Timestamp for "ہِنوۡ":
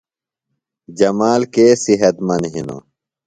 2.53-2.81